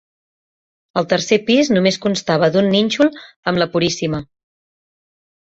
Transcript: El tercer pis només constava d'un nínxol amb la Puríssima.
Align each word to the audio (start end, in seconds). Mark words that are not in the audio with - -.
El 1.01 1.05
tercer 1.11 1.37
pis 1.49 1.69
només 1.73 1.99
constava 2.07 2.49
d'un 2.57 2.71
nínxol 2.77 3.13
amb 3.53 3.63
la 3.65 3.69
Puríssima. 3.77 4.25